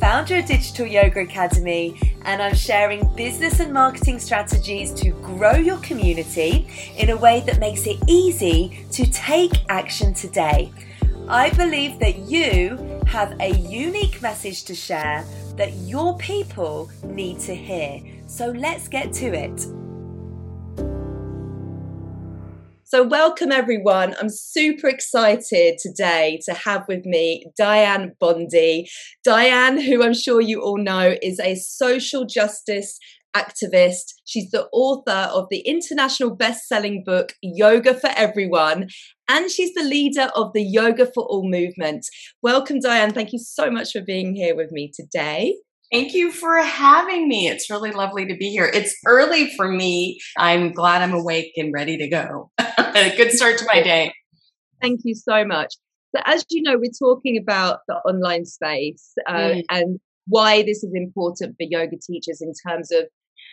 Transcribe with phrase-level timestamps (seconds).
[0.00, 5.78] founder of Digital Yoga Academy, and I'm sharing business and marketing strategies to grow your
[5.78, 10.72] community in a way that makes it easy to take action today.
[11.28, 15.24] I believe that you have a unique message to share
[15.56, 18.00] that your people need to hear.
[18.26, 19.83] So let's get to it.
[22.94, 24.14] So, welcome everyone.
[24.20, 28.88] I'm super excited today to have with me Dianne Bondy.
[29.26, 32.96] Dianne, who I'm sure you all know, is a social justice
[33.36, 34.14] activist.
[34.24, 38.86] She's the author of the international best selling book, Yoga for Everyone,
[39.28, 42.06] and she's the leader of the Yoga for All movement.
[42.42, 43.12] Welcome, Dianne.
[43.12, 45.56] Thank you so much for being here with me today.
[45.94, 47.46] Thank you for having me.
[47.46, 48.68] It's really lovely to be here.
[48.74, 50.18] It's early for me.
[50.36, 52.50] I'm glad I'm awake and ready to go.
[53.16, 54.12] Good start to my day.
[54.82, 55.72] Thank you so much.
[56.12, 59.62] So, as you know, we're talking about the online space uh, mm.
[59.70, 63.04] and why this is important for yoga teachers in terms of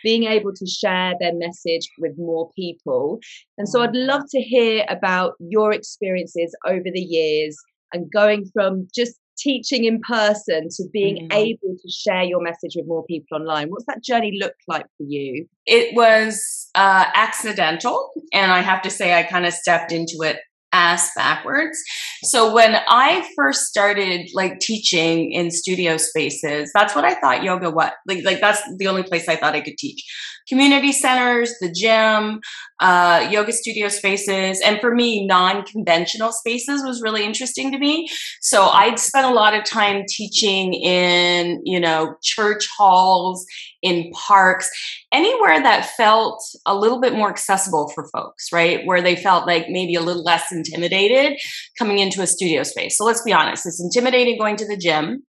[0.02, 3.20] being able to share their message with more people.
[3.56, 7.56] And so I'd love to hear about your experiences over the years
[7.92, 11.32] and going from just teaching in person to being mm-hmm.
[11.32, 13.68] able to share your message with more people online.
[13.68, 15.46] What's that journey look like for you?
[15.66, 18.10] It was uh, accidental.
[18.32, 20.38] And I have to say, I kind of stepped into it
[20.72, 21.78] ass backwards.
[22.24, 27.70] So when I first started like teaching in studio spaces, that's what I thought yoga
[27.70, 27.90] was.
[28.06, 30.02] Like, like that's the only place I thought I could teach.
[30.48, 32.40] Community centers, the gym,
[32.82, 38.08] uh, yoga studio spaces, and for me, non-conventional spaces was really interesting to me.
[38.40, 43.46] So I'd spent a lot of time teaching in, you know, church halls,
[43.82, 44.70] in parks,
[45.12, 48.86] anywhere that felt a little bit more accessible for folks, right?
[48.86, 51.40] Where they felt like maybe a little less intimidated
[51.78, 52.96] coming into a studio space.
[52.96, 55.24] So let's be honest, it's intimidating going to the gym.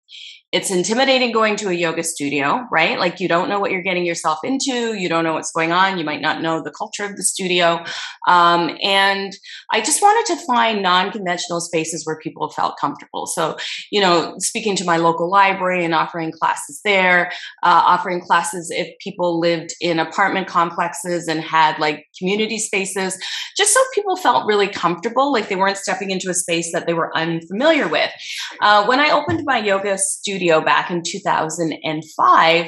[0.54, 2.96] It's intimidating going to a yoga studio, right?
[2.96, 4.94] Like you don't know what you're getting yourself into.
[4.94, 5.98] You don't know what's going on.
[5.98, 7.82] You might not know the culture of the studio.
[8.28, 9.32] Um, and
[9.72, 13.26] I just wanted to find non conventional spaces where people felt comfortable.
[13.26, 13.56] So,
[13.90, 17.32] you know, speaking to my local library and offering classes there,
[17.64, 23.18] uh, offering classes if people lived in apartment complexes and had like community spaces,
[23.56, 26.94] just so people felt really comfortable, like they weren't stepping into a space that they
[26.94, 28.12] were unfamiliar with.
[28.60, 32.66] Uh, when I opened my yoga studio, studio back in 2005,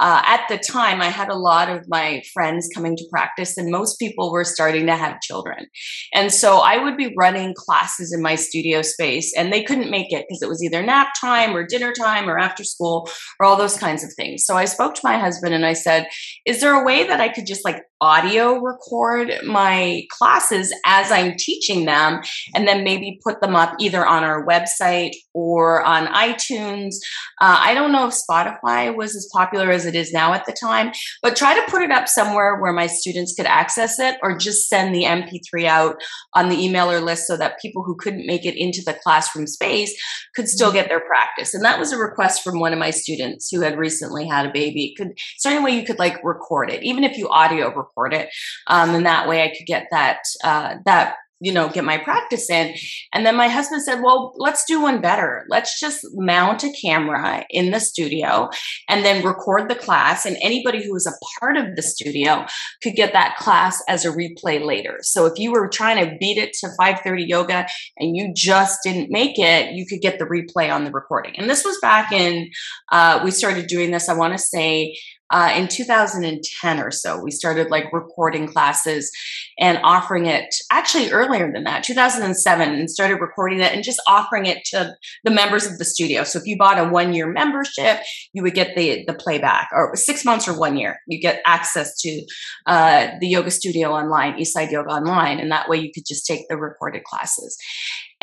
[0.00, 3.70] uh, at the time I had a lot of my friends coming to practice, and
[3.70, 5.66] most people were starting to have children.
[6.12, 10.12] And so I would be running classes in my studio space, and they couldn't make
[10.12, 13.08] it because it was either nap time or dinner time or after school
[13.40, 14.44] or all those kinds of things.
[14.44, 16.08] So I spoke to my husband and I said,
[16.44, 21.36] Is there a way that I could just like audio record my classes as I'm
[21.38, 22.20] teaching them
[22.54, 26.96] and then maybe put them up either on our website or on iTunes.
[27.40, 30.52] Uh, I don't know if Spotify was as popular as it is now at the
[30.52, 30.92] time,
[31.22, 34.68] but try to put it up somewhere where my students could access it or just
[34.68, 35.96] send the MP3 out
[36.34, 39.94] on the emailer list so that people who couldn't make it into the classroom space
[40.36, 40.76] could still mm-hmm.
[40.76, 41.54] get their practice.
[41.54, 44.52] And that was a request from one of my students who had recently had a
[44.52, 44.94] baby.
[44.94, 47.93] Could, is there any way you could like record it, even if you audio record
[47.96, 48.28] record it.
[48.66, 52.48] Um, and that way I could get that, uh, that you know, get my practice
[52.48, 52.74] in.
[53.12, 55.44] And then my husband said, well, let's do one better.
[55.50, 58.48] Let's just mount a camera in the studio
[58.88, 60.24] and then record the class.
[60.24, 62.46] And anybody who was a part of the studio
[62.82, 64.98] could get that class as a replay later.
[65.02, 67.66] So if you were trying to beat it to 530 yoga
[67.98, 71.34] and you just didn't make it, you could get the replay on the recording.
[71.36, 72.48] And this was back in,
[72.90, 74.96] uh, we started doing this, I want to say,
[75.30, 79.10] uh, in 2010 or so, we started like recording classes
[79.58, 84.46] and offering it actually earlier than that, 2007, and started recording it and just offering
[84.46, 84.94] it to
[85.24, 86.24] the members of the studio.
[86.24, 88.00] So if you bought a one year membership,
[88.32, 91.98] you would get the, the playback, or six months or one year, you get access
[92.00, 92.24] to
[92.66, 95.38] uh, the yoga studio online, Eastside Yoga Online.
[95.38, 97.56] And that way you could just take the recorded classes.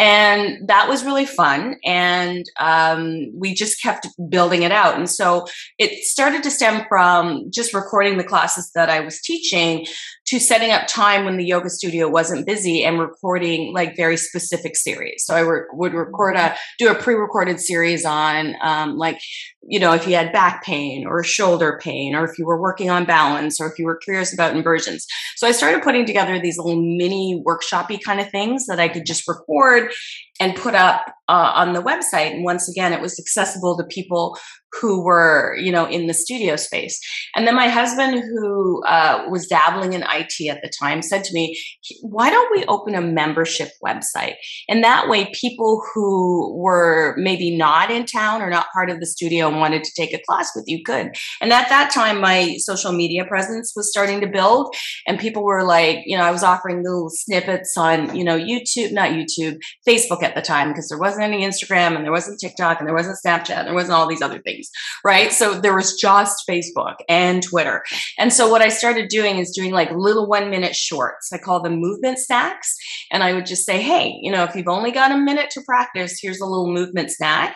[0.02, 1.76] And that was really fun.
[1.86, 4.98] And um, we just kept building it out.
[4.98, 5.46] And so
[5.78, 9.86] it started to stem from just recording the classes that I was teaching
[10.32, 14.78] to setting up time when the yoga studio wasn't busy and recording like very specific
[14.78, 15.26] series.
[15.26, 19.20] So I re- would record a do a pre-recorded series on um, like
[19.68, 22.90] you know if you had back pain or shoulder pain or if you were working
[22.90, 25.06] on balance or if you were curious about inversions.
[25.36, 29.06] So I started putting together these little mini workshopy kind of things that I could
[29.06, 29.92] just record
[30.40, 32.32] and put up uh, on the website.
[32.32, 34.38] And once again, it was accessible to people
[34.80, 37.00] who were, you know, in the studio space.
[37.36, 41.34] And then my husband, who uh, was dabbling in IT at the time, said to
[41.34, 41.58] me,
[42.02, 44.36] "Why don't we open a membership website?
[44.70, 49.06] And that way, people who were maybe not in town or not part of the
[49.06, 52.56] studio and wanted to take a class with you could." And at that time, my
[52.58, 54.76] social media presence was starting to build,
[55.08, 58.92] and people were like, you know, I was offering little snippets on, you know, YouTube,
[58.92, 59.58] not YouTube,
[59.88, 62.96] Facebook at the time because there wasn't any Instagram and there wasn't TikTok and there
[62.96, 64.61] wasn't Snapchat and there wasn't all these other things,
[65.04, 65.32] right?
[65.32, 67.84] So there was just Facebook and Twitter.
[68.18, 71.32] And so what I started doing is doing like little one minute shorts.
[71.34, 72.76] I call them movement snacks.
[73.12, 75.62] And I would just say, hey, you know, if you've only got a minute to
[75.62, 77.56] practice, here's a little movement snack.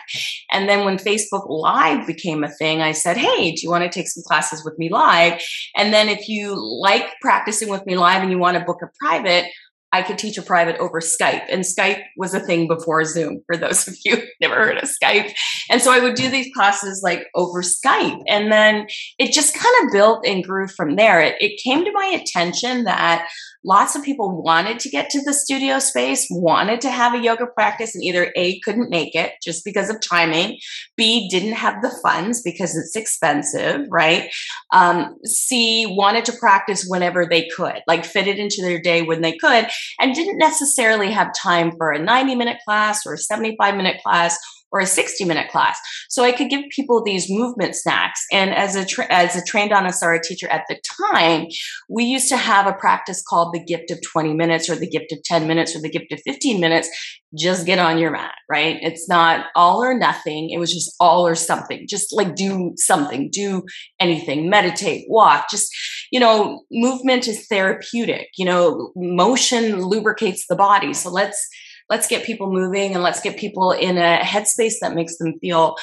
[0.50, 3.90] And then when Facebook Live became a thing, I said, hey, do you want to
[3.90, 5.40] take some classes with me live?
[5.76, 8.90] And then if you like practicing with me live and you want to book a
[9.00, 9.46] private,
[9.92, 11.44] I could teach a private over Skype.
[11.48, 15.32] And Skype was a thing before Zoom, for those of you never heard of Skype.
[15.70, 18.20] And so I would do these classes like over Skype.
[18.26, 18.86] And then
[19.18, 21.20] it just kind of built and grew from there.
[21.20, 23.28] It, it came to my attention that
[23.66, 27.46] lots of people wanted to get to the studio space, wanted to have a yoga
[27.46, 30.58] practice, and either A, couldn't make it just because of timing,
[30.96, 34.30] B, didn't have the funds because it's expensive, right?
[34.72, 39.20] Um, C, wanted to practice whenever they could, like fit it into their day when
[39.20, 39.66] they could,
[40.00, 44.38] and didn't necessarily have time for a 90 minute class or a 75 minute class
[44.72, 45.78] or a 60 minute class.
[46.08, 48.24] So I could give people these movement snacks.
[48.32, 50.80] And as a, tra- as a trained Anusara teacher at the
[51.12, 51.46] time,
[51.88, 55.12] we used to have a practice called the gift of 20 minutes or the gift
[55.12, 56.88] of 10 minutes or the gift of 15 minutes.
[57.36, 58.78] Just get on your mat, right?
[58.80, 60.50] It's not all or nothing.
[60.50, 61.86] It was just all or something.
[61.88, 63.62] Just like do something, do
[64.00, 65.68] anything, meditate, walk, just,
[66.10, 68.28] you know, movement is therapeutic.
[68.36, 70.94] You know, motion lubricates the body.
[70.94, 71.48] So let's,
[71.88, 75.76] let's get people moving and let's get people in a headspace that makes them feel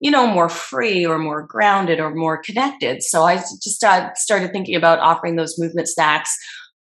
[0.00, 3.02] you know more free or more grounded or more connected.
[3.02, 6.36] So i just uh, started thinking about offering those movement snacks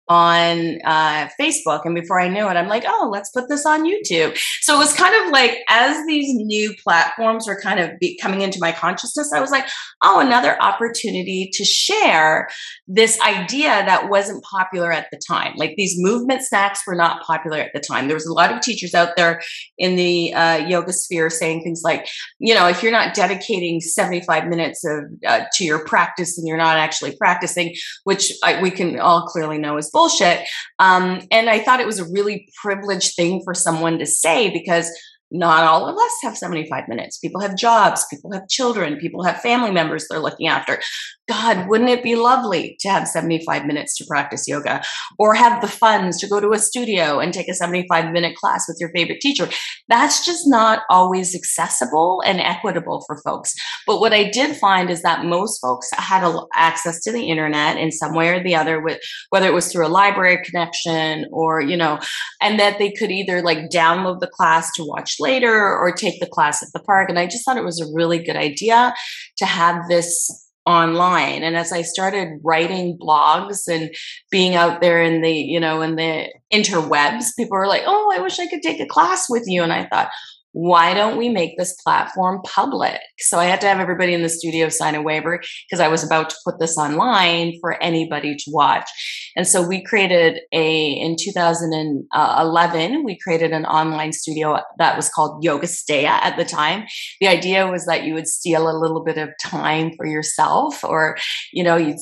[0.09, 1.81] on uh, Facebook.
[1.86, 4.38] And before I knew it, I'm like, oh, let's put this on YouTube.
[4.62, 8.42] So it was kind of like as these new platforms were kind of be- coming
[8.42, 9.68] into my consciousness, I was like,
[10.04, 12.48] oh, another opportunity to share
[12.88, 15.54] this idea that wasn't popular at the time.
[15.57, 18.07] Like these movement snacks were not popular at the time.
[18.07, 19.42] There was a lot of teachers out there
[19.77, 22.07] in the uh, yoga sphere saying things like,
[22.39, 26.57] you know, if you're not dedicating 75 minutes of uh, to your practice and you're
[26.57, 30.48] not actually practicing, which I, we can all clearly know is bullshit.
[30.78, 34.92] Um, and I thought it was a really privileged thing for someone to say because
[35.31, 37.18] not all of us have 75 minutes.
[37.18, 40.79] People have jobs, people have children, people have family members they're looking after.
[41.27, 44.81] God, wouldn't it be lovely to have 75 minutes to practice yoga
[45.19, 48.65] or have the funds to go to a studio and take a 75 minute class
[48.68, 49.50] with your favorite teacher?
[49.89, 53.53] That's just not always accessible and equitable for folks.
[53.85, 57.91] But what I did find is that most folks had access to the internet in
[57.91, 61.75] some way or the other, with whether it was through a library connection or, you
[61.75, 62.00] know,
[62.41, 66.28] and that they could either like download the class to watch later or take the
[66.28, 67.10] class at the park.
[67.10, 68.94] And I just thought it was a really good idea
[69.38, 73.90] to have this online and as i started writing blogs and
[74.30, 78.20] being out there in the you know in the interwebs people were like oh i
[78.20, 80.10] wish i could take a class with you and i thought
[80.54, 83.00] why don't we make this platform public?
[83.20, 85.39] So I had to have everybody in the studio sign a waiver
[85.70, 88.89] because I was about to put this online for anybody to watch.
[89.36, 95.44] And so we created a, in 2011, we created an online studio that was called
[95.44, 96.86] Yoga Staya at the time.
[97.22, 101.18] The idea was that you would steal a little bit of time for yourself or,
[101.54, 101.98] you know, you'd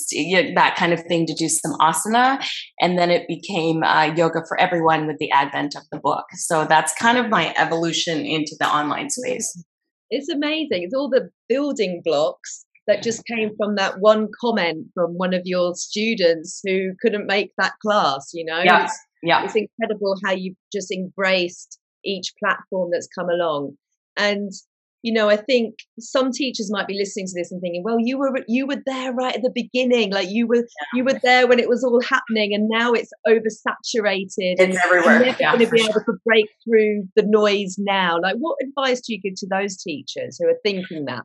[0.56, 2.46] that kind of thing to do some asana.
[2.80, 6.26] And then it became uh, yoga for everyone with the advent of the book.
[6.36, 9.64] So that's kind of my evolution into the online space.
[10.10, 10.84] It's amazing.
[10.84, 15.42] It's all the building blocks that just came from that one comment from one of
[15.46, 18.62] your students who couldn't make that class, you know?
[18.62, 18.86] Yeah.
[18.86, 19.44] It's, yeah.
[19.44, 23.76] it's incredible how you've just embraced each platform that's come along.
[24.18, 24.52] And
[25.06, 28.18] you know i think some teachers might be listening to this and thinking well you
[28.18, 30.12] were you were there right at the beginning.
[30.12, 34.56] Like you were you were there when it was all happening and now it's oversaturated.
[34.58, 35.26] It's everywhere.
[35.26, 35.90] You're yeah, going to be sure.
[35.90, 38.18] able to break through the noise now.
[38.22, 41.24] Like what advice do you give to those teachers who are thinking that?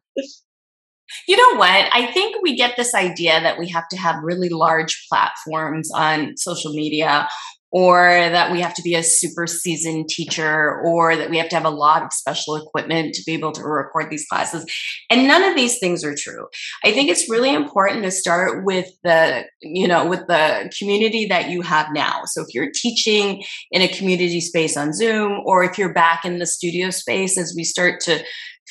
[1.27, 1.89] You know what?
[1.93, 6.37] I think we get this idea that we have to have really large platforms on
[6.37, 7.29] social media
[7.73, 11.55] or that we have to be a super seasoned teacher or that we have to
[11.55, 14.65] have a lot of special equipment to be able to record these classes.
[15.09, 16.47] And none of these things are true.
[16.85, 21.51] I think it's really important to start with the you know with the community that
[21.51, 22.23] you have now.
[22.27, 26.39] So if you're teaching in a community space on zoom or if you're back in
[26.39, 28.23] the studio space as we start to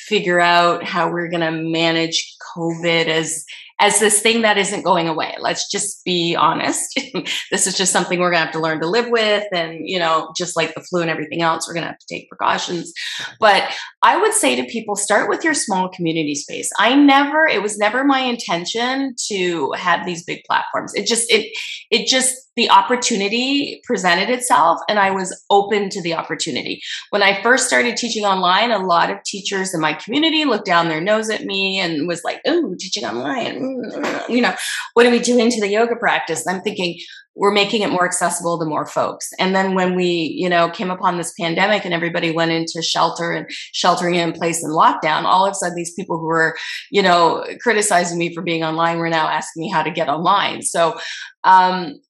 [0.08, 3.44] figure out how we're going to manage covid as
[3.80, 5.34] as this thing that isn't going away.
[5.40, 7.00] Let's just be honest.
[7.50, 9.46] this is just something we're going to have to learn to live with.
[9.52, 12.06] And, you know, just like the flu and everything else, we're going to have to
[12.06, 12.92] take precautions.
[13.40, 16.70] But I would say to people, start with your small community space.
[16.78, 20.92] I never, it was never my intention to have these big platforms.
[20.94, 21.50] It just, it,
[21.90, 26.82] it just, the opportunity presented itself and I was open to the opportunity.
[27.08, 30.88] When I first started teaching online, a lot of teachers in my community looked down
[30.88, 33.80] their nose at me and was like, oh, teaching online
[34.28, 34.54] you know,
[34.94, 36.46] what are we doing to the yoga practice?
[36.46, 36.98] And I'm thinking
[37.36, 39.30] we're making it more accessible to more folks.
[39.38, 43.32] And then when we, you know, came upon this pandemic and everybody went into shelter
[43.32, 46.56] and sheltering in place and lockdown, all of a sudden these people who were,
[46.90, 50.62] you know, criticizing me for being online were now asking me how to get online.
[50.62, 50.98] So
[51.44, 52.00] um,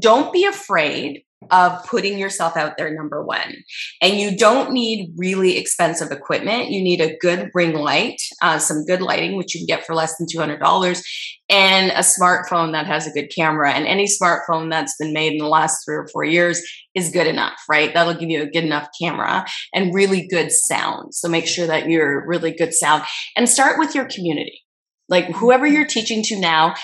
[0.00, 3.54] don't be afraid of putting yourself out there number one.
[4.02, 6.70] And you don't need really expensive equipment.
[6.70, 9.94] You need a good ring light uh, some good lighting which you can get for
[9.94, 11.02] less than $200
[11.48, 13.72] and a smartphone that has a good camera.
[13.72, 16.62] And any smartphone that's been made in the last three or four years
[16.94, 17.92] is good enough right?
[17.94, 21.14] That'll give you a good enough camera and really good sound.
[21.14, 23.04] So make sure that you're really good sound.
[23.36, 24.62] And start with your community.
[25.08, 26.74] Like whoever you're teaching to now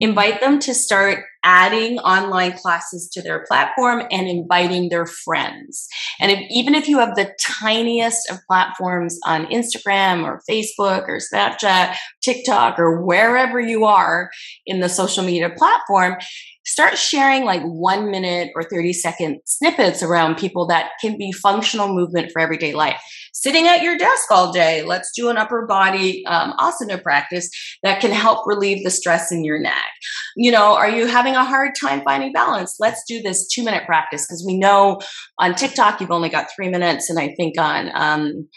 [0.00, 5.88] invite them to start adding online classes to their platform and inviting their friends.
[6.20, 11.18] And if, even if you have the tiniest of platforms on Instagram or Facebook or
[11.18, 14.30] Snapchat, TikTok, or wherever you are
[14.66, 16.16] in the social media platform,
[16.66, 21.94] start sharing like one minute or 30 second snippets around people that can be functional
[21.94, 23.00] movement for everyday life.
[23.32, 27.48] Sitting at your desk all day, let's do an upper body um, asana practice
[27.82, 29.90] that can help relieve the stress in your neck.
[30.36, 32.76] You know, are you having a hard time finding balance?
[32.78, 35.00] Let's do this two minute practice because we know
[35.38, 38.48] on TikTok you've only got three minutes, and I think on um,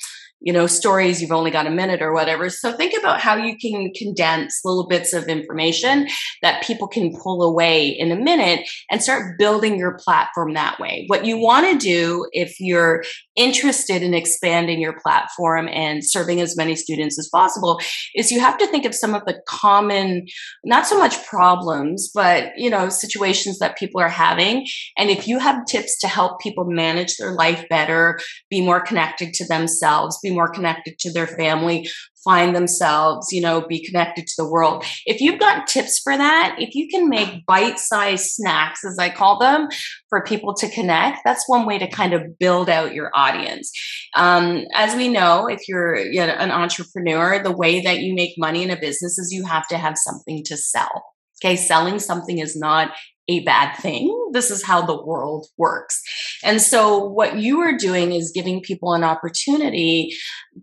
[0.43, 2.50] you know stories you've only got a minute or whatever.
[2.50, 6.07] So think about how you can condense little bits of information
[6.41, 11.05] that people can pull away in a minute and start building your platform that way.
[11.07, 13.03] What you want to do if you're
[13.38, 17.79] interested in expanding your platform and serving as many students as possible
[18.13, 20.25] is you have to think of some of the common
[20.63, 24.67] not so much problems but you know situations that people are having.
[24.97, 28.19] And if you have tips to help people manage their life better
[28.50, 31.87] be more connected to themselves be more connected to their family,
[32.23, 34.83] find themselves, you know, be connected to the world.
[35.05, 39.09] If you've got tips for that, if you can make bite sized snacks, as I
[39.09, 39.67] call them,
[40.09, 43.71] for people to connect, that's one way to kind of build out your audience.
[44.15, 48.33] Um, as we know, if you're you know, an entrepreneur, the way that you make
[48.37, 51.03] money in a business is you have to have something to sell.
[51.43, 52.91] Okay, selling something is not
[53.29, 54.31] a bad thing.
[54.33, 56.01] This is how the world works.
[56.43, 60.15] And so, what you are doing is giving people an opportunity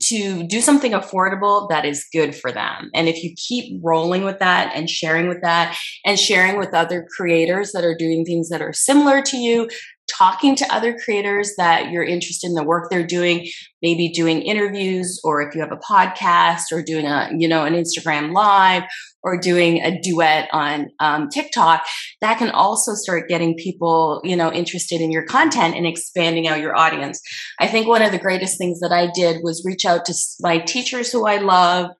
[0.03, 2.91] to do something affordable that is good for them.
[2.95, 7.07] And if you keep rolling with that and sharing with that and sharing with other
[7.17, 9.69] creators that are doing things that are similar to you,
[10.11, 13.47] talking to other creators that you're interested in the work they're doing
[13.83, 17.75] maybe doing interviews or if you have a podcast or doing a you know an
[17.75, 18.83] instagram live
[19.23, 21.85] or doing a duet on um, tiktok
[22.21, 26.61] that can also start getting people you know interested in your content and expanding out
[26.61, 27.21] your audience.
[27.59, 30.59] I think one of the greatest things that i did was reach out to my
[30.59, 31.91] teachers who i love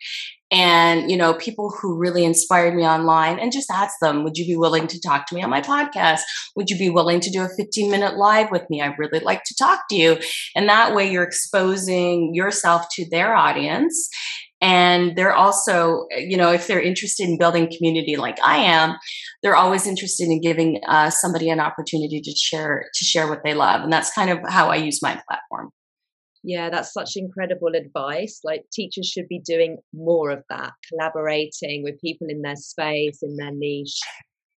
[0.51, 4.45] and you know people who really inspired me online and just ask them would you
[4.47, 6.21] be willing to talk to me on my podcast?
[6.57, 8.83] Would you be willing to do a 15 minute live with me?
[8.83, 10.19] I'd really like to talk to you.
[10.57, 14.09] And that way you're exposing yourself to their audience
[14.61, 18.97] and they're also you know if they're interested in building community like i am
[19.43, 23.55] they're always interested in giving uh, somebody an opportunity to share to share what they
[23.55, 25.71] love and that's kind of how i use my platform
[26.43, 28.41] yeah, that's such incredible advice.
[28.45, 33.37] Like teachers should be doing more of that, collaborating with people in their space, in
[33.37, 34.01] their niche.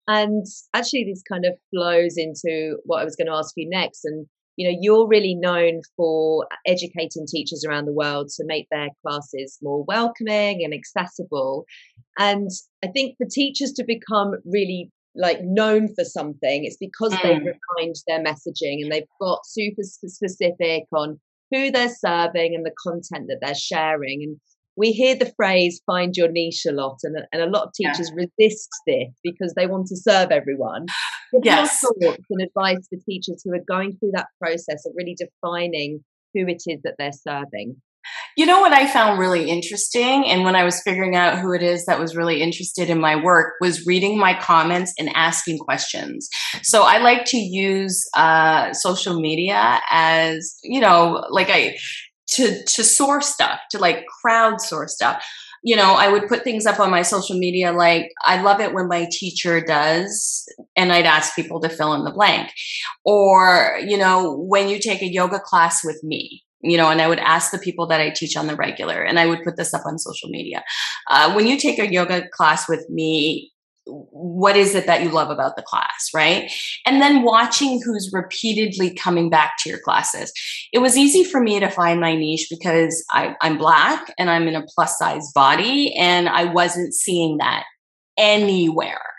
[0.07, 4.05] And actually, this kind of flows into what I was going to ask you next.
[4.05, 8.89] And you know you're really known for educating teachers around the world to make their
[9.05, 11.65] classes more welcoming and accessible
[12.19, 12.51] and
[12.85, 17.23] i think for teachers to become really like known for something it's because mm.
[17.23, 22.73] they've refined their messaging and they've got super specific on who they're serving and the
[22.83, 24.41] content that they're sharing and
[24.77, 28.11] we hear the phrase find your niche a lot and, and a lot of teachers
[28.17, 28.25] yeah.
[28.39, 30.87] resist this because they want to serve everyone
[31.31, 31.81] what yes.
[31.81, 36.03] thoughts and advice for teachers who are going through that process of really defining
[36.35, 37.77] who it is that they're serving
[38.37, 41.63] you know what I found really interesting, and when I was figuring out who it
[41.63, 46.29] is that was really interested in my work, was reading my comments and asking questions.
[46.63, 51.77] So I like to use uh, social media as you know, like I
[52.29, 55.25] to to source stuff, to like crowdsource stuff.
[55.65, 58.75] You know, I would put things up on my social media like I love it
[58.75, 60.45] when my teacher does,
[60.77, 62.53] and I'd ask people to fill in the blank,
[63.05, 67.09] or you know, when you take a yoga class with me you know, and I
[67.09, 69.75] would ask the people that I teach on the regular, and I would put this
[69.75, 70.63] up on social media.
[71.11, 73.53] Uh, when you take a yoga class with me,
[73.87, 76.51] what is it that you love about the class, right?
[76.87, 80.33] And then watching who's repeatedly coming back to your classes.
[80.73, 84.47] It was easy for me to find my niche because I, I'm black and I'm
[84.49, 87.65] in a plus size body, and I wasn't seeing that
[88.17, 89.12] anywhere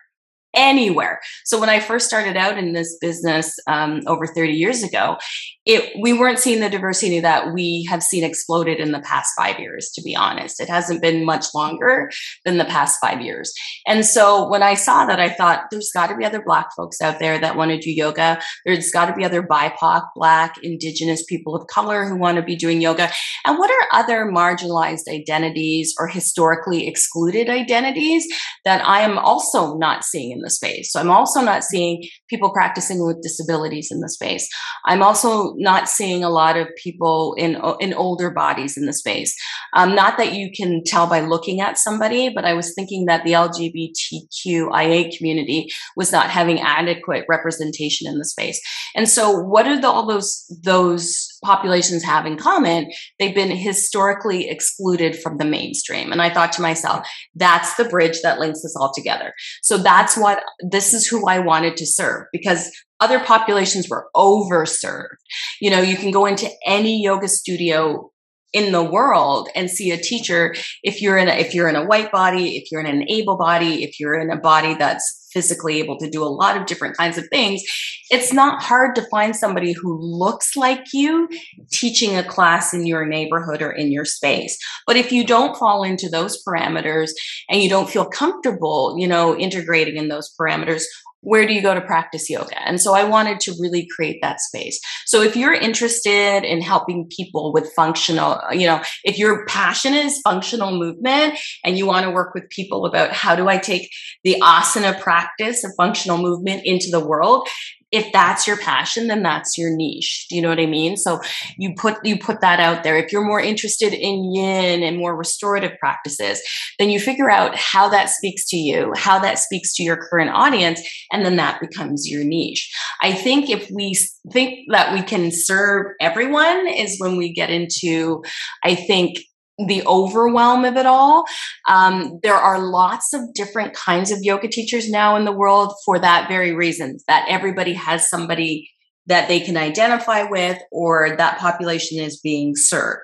[0.53, 1.19] anywhere.
[1.45, 5.17] So when I first started out in this business um, over 30 years ago,
[5.65, 9.59] it we weren't seeing the diversity that we have seen exploded in the past five
[9.59, 9.91] years.
[9.91, 12.11] To be honest, it hasn't been much longer
[12.43, 13.53] than the past five years.
[13.87, 17.01] And so when I saw that, I thought there's got to be other Black folks
[17.01, 18.41] out there that want to do yoga.
[18.65, 22.55] There's got to be other BIPOC, Black, Indigenous people of color who want to be
[22.55, 23.09] doing yoga.
[23.45, 28.27] And what are other marginalized identities or historically excluded identities
[28.65, 30.91] that I am also not seeing in the space.
[30.91, 34.47] So I'm also not seeing people practicing with disabilities in the space.
[34.85, 39.35] I'm also not seeing a lot of people in in older bodies in the space.
[39.73, 43.23] Um, not that you can tell by looking at somebody, but I was thinking that
[43.23, 48.61] the LGBTQIA community was not having adequate representation in the space.
[48.95, 52.91] And so, what are the, all those those populations have in common?
[53.19, 56.11] They've been historically excluded from the mainstream.
[56.11, 59.33] And I thought to myself, that's the bridge that links us all together.
[59.61, 65.17] So that's what this is who I wanted to serve because other populations were overserved.
[65.59, 68.11] You know, you can go into any yoga studio
[68.53, 71.85] in the world and see a teacher if you're in a, if you're in a
[71.85, 75.79] white body if you're in an able body if you're in a body that's physically
[75.79, 77.61] able to do a lot of different kinds of things
[78.09, 81.27] it's not hard to find somebody who looks like you
[81.71, 84.57] teaching a class in your neighborhood or in your space.
[84.85, 87.09] But if you don't fall into those parameters
[87.49, 90.83] and you don't feel comfortable you know integrating in those parameters
[91.23, 92.61] where do you go to practice yoga?
[92.67, 94.79] And so I wanted to really create that space.
[95.05, 100.19] So if you're interested in helping people with functional, you know, if your passion is
[100.21, 103.89] functional movement and you want to work with people about how do I take
[104.23, 107.47] the asana practice of functional movement into the world,
[107.93, 110.25] if that's your passion then that's your niche.
[110.29, 110.97] Do you know what i mean?
[110.97, 111.21] So
[111.57, 112.97] you put you put that out there.
[112.97, 116.41] If you're more interested in yin and more restorative practices
[116.79, 120.31] then you figure out how that speaks to you how that speaks to your current
[120.31, 122.69] audience and then that becomes your niche.
[123.01, 123.95] I think if we
[124.31, 128.23] think that we can serve everyone is when we get into
[128.63, 129.17] i think
[129.57, 131.25] the overwhelm of it all.
[131.67, 135.99] Um, there are lots of different kinds of yoga teachers now in the world for
[135.99, 138.69] that very reason that everybody has somebody
[139.05, 143.01] that they can identify with or that population is being served.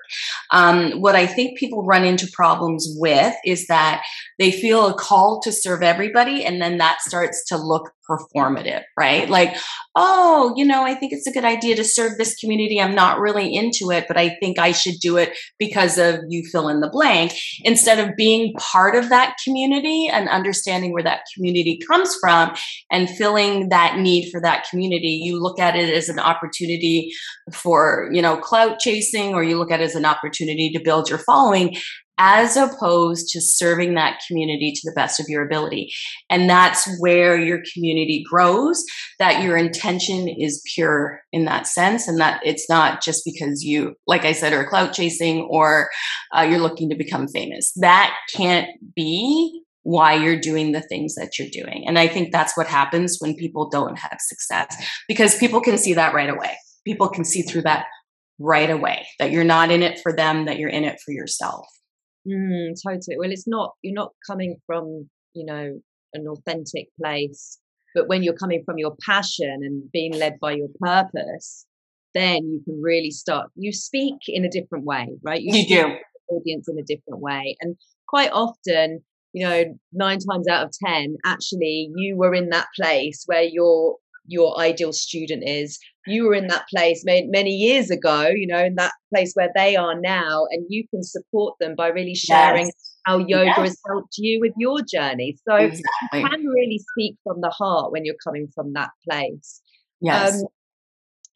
[0.50, 4.02] Um, what I think people run into problems with is that
[4.38, 9.28] they feel a call to serve everybody and then that starts to look performative, right?
[9.28, 9.56] Like,
[9.94, 12.80] oh, you know, I think it's a good idea to serve this community.
[12.80, 16.44] I'm not really into it, but I think I should do it because of you
[16.50, 17.32] fill in the blank.
[17.62, 22.54] Instead of being part of that community and understanding where that community comes from
[22.90, 27.10] and filling that need for that community, you look at it as an opportunity
[27.52, 31.08] for, you know, clout chasing, or you look at it as an opportunity to build
[31.08, 31.76] your following
[32.22, 35.90] as opposed to serving that community to the best of your ability.
[36.28, 38.84] And that's where your community grows,
[39.18, 43.94] that your intention is pure in that sense, and that it's not just because you,
[44.06, 45.88] like I said, are clout chasing or
[46.36, 47.72] uh, you're looking to become famous.
[47.76, 51.84] That can't be why you're doing the things that you're doing.
[51.88, 54.76] And I think that's what happens when people don't have success
[55.08, 56.54] because people can see that right away.
[56.84, 57.86] People can see through that
[58.38, 61.66] right away that you're not in it for them, that you're in it for yourself.
[62.26, 63.16] Mm, totally.
[63.18, 65.80] Well, it's not, you're not coming from, you know,
[66.12, 67.58] an authentic place,
[67.94, 71.66] but when you're coming from your passion and being led by your purpose,
[72.14, 75.96] then you can really start you speak in a different way right you, you do
[76.28, 77.76] audience in a different way and
[78.08, 79.00] quite often
[79.32, 83.96] you know nine times out of ten actually you were in that place where your
[84.30, 88.64] your ideal student is you were in that place many, many years ago you know
[88.64, 92.66] in that place where they are now and you can support them by really sharing
[92.66, 92.96] yes.
[93.04, 93.58] how yoga yes.
[93.58, 96.20] has helped you with your journey so exactly.
[96.20, 99.60] you can really speak from the heart when you're coming from that place
[100.00, 100.48] yes um,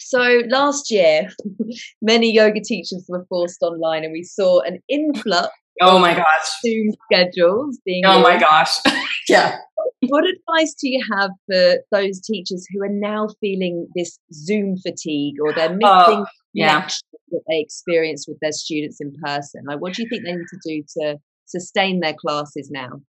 [0.05, 1.31] so last year,
[2.03, 5.49] many yoga teachers were forced online, and we saw an influx.
[5.81, 6.47] Oh my gosh!
[6.65, 8.05] Zoom schedules being.
[8.07, 8.79] Oh my gosh!
[9.29, 9.57] yeah.
[10.03, 15.37] What advice do you have for those teachers who are now feeling this Zoom fatigue,
[15.43, 16.89] or they're oh, missing uh, yeah.
[17.31, 19.63] that they experienced with their students in person?
[19.67, 23.01] Like, what do you think they need to do to sustain their classes now?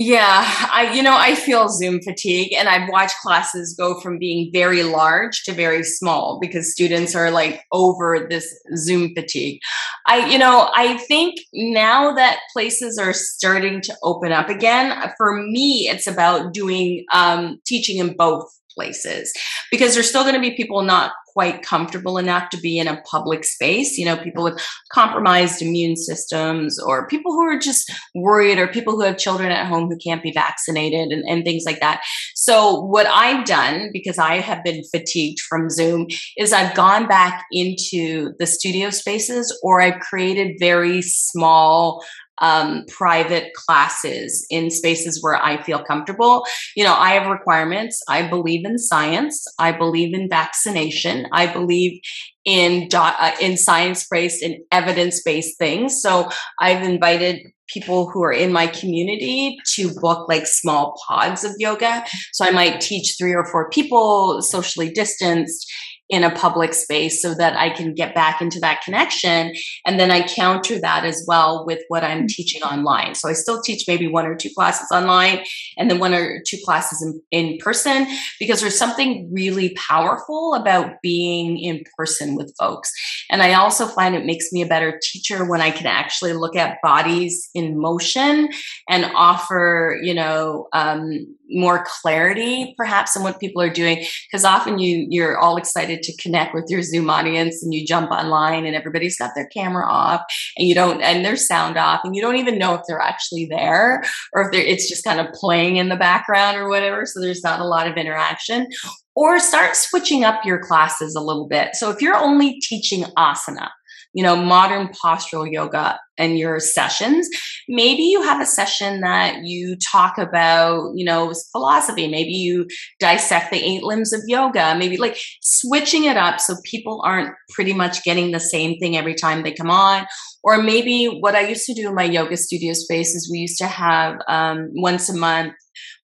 [0.00, 4.48] Yeah, I you know I feel Zoom fatigue and I've watched classes go from being
[4.52, 9.58] very large to very small because students are like over this Zoom fatigue.
[10.06, 15.42] I you know I think now that places are starting to open up again, for
[15.42, 18.44] me it's about doing um, teaching in both
[18.78, 19.32] places
[19.70, 23.00] because there's still going to be people not quite comfortable enough to be in a
[23.02, 23.96] public space.
[23.96, 24.60] You know, people with
[24.92, 29.66] compromised immune systems or people who are just worried or people who have children at
[29.66, 32.02] home who can't be vaccinated and, and things like that.
[32.34, 37.44] So, what I've done, because I have been fatigued from Zoom, is I've gone back
[37.52, 42.04] into the studio spaces or I've created very small
[42.40, 46.44] um, private classes in spaces where I feel comfortable.
[46.76, 48.02] You know, I have requirements.
[48.08, 49.44] I believe in science.
[49.58, 51.26] I believe in vaccination.
[51.32, 52.00] I believe
[52.44, 56.00] in uh, in science based and evidence based things.
[56.00, 56.28] So
[56.60, 62.04] I've invited people who are in my community to book like small pods of yoga.
[62.32, 65.70] So I might teach three or four people socially distanced
[66.08, 69.52] in a public space so that I can get back into that connection.
[69.84, 72.28] And then I counter that as well with what I'm mm.
[72.28, 73.14] teaching online.
[73.14, 75.44] So I still teach maybe one or two classes online
[75.76, 78.06] and then one or two classes in, in person
[78.40, 82.90] because there's something really powerful about being in person with folks.
[83.30, 86.56] And I also find it makes me a better teacher when I can actually look
[86.56, 88.48] at bodies in motion
[88.88, 94.78] and offer, you know, um, more clarity perhaps in what people are doing because often
[94.78, 98.76] you you're all excited to connect with your zoom audience and you jump online and
[98.76, 100.22] everybody's got their camera off
[100.56, 103.46] and you don't and their sound off and you don't even know if they're actually
[103.46, 107.20] there or if they're it's just kind of playing in the background or whatever so
[107.20, 108.68] there's not a lot of interaction.
[109.14, 111.74] Or start switching up your classes a little bit.
[111.74, 113.70] So if you're only teaching asana
[114.14, 117.28] you know, modern postural yoga and your sessions.
[117.68, 122.08] Maybe you have a session that you talk about, you know, philosophy.
[122.08, 122.66] Maybe you
[122.98, 124.74] dissect the eight limbs of yoga.
[124.78, 129.14] Maybe like switching it up so people aren't pretty much getting the same thing every
[129.14, 130.06] time they come on.
[130.42, 133.58] Or maybe what I used to do in my yoga studio space is we used
[133.58, 135.54] to have um, once a month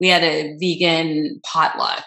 [0.02, 2.04] we had a vegan potluck.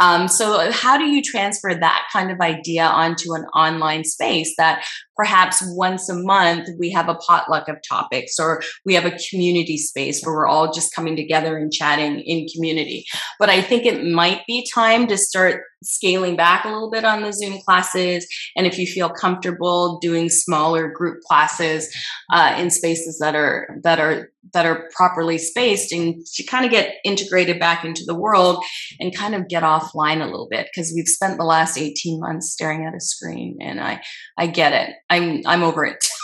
[0.00, 4.84] Um, so, how do you transfer that kind of idea onto an online space that
[5.14, 9.76] perhaps once a month we have a potluck of topics or we have a community
[9.76, 13.04] space where we're all just coming together and chatting in community?
[13.38, 17.22] But I think it might be time to start scaling back a little bit on
[17.22, 18.26] the Zoom classes.
[18.56, 21.94] And if you feel comfortable doing smaller group classes
[22.32, 26.70] uh, in spaces that are that are that are properly spaced and to kind of
[26.70, 28.62] get integrated back into the world
[29.00, 32.50] and kind of get offline a little bit because we've spent the last 18 months
[32.50, 34.02] staring at a screen and I
[34.38, 34.94] I get it.
[35.10, 36.06] I'm I'm over it.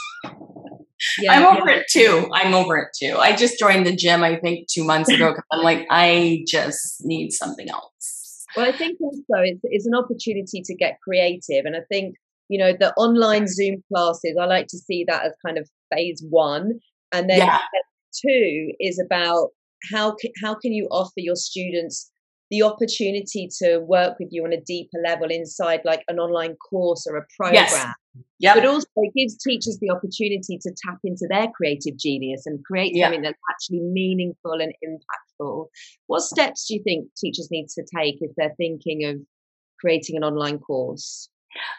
[1.20, 1.76] Yeah, I'm over yeah.
[1.78, 2.28] it too.
[2.32, 3.16] I'm over it too.
[3.16, 7.30] I just joined the gym, I think, two months ago I'm like, I just need
[7.30, 8.46] something else.
[8.56, 11.64] Well, I think also it's, it's an opportunity to get creative.
[11.64, 12.16] And I think,
[12.48, 16.22] you know, the online Zoom classes, I like to see that as kind of phase
[16.28, 16.80] one.
[17.12, 17.58] And then yeah
[18.14, 19.48] two is about
[19.90, 22.10] how can, how can you offer your students
[22.50, 27.06] the opportunity to work with you on a deeper level inside like an online course
[27.08, 27.86] or a program yes.
[28.40, 28.54] Yep.
[28.56, 32.94] but also it gives teachers the opportunity to tap into their creative genius and create
[32.94, 33.06] yep.
[33.06, 35.66] something that's actually meaningful and impactful
[36.06, 39.16] what steps do you think teachers need to take if they're thinking of
[39.80, 41.28] creating an online course